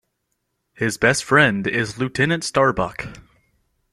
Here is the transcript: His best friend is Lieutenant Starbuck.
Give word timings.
His 0.73 0.97
best 0.97 1.23
friend 1.23 1.67
is 1.67 1.99
Lieutenant 1.99 2.43
Starbuck. 2.43 3.07